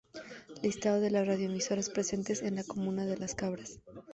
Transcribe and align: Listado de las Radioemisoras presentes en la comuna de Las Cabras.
Listado 0.63 0.99
de 0.99 1.11
las 1.11 1.27
Radioemisoras 1.27 1.91
presentes 1.91 2.41
en 2.41 2.55
la 2.55 2.63
comuna 2.63 3.05
de 3.05 3.17
Las 3.17 3.35
Cabras. 3.35 3.81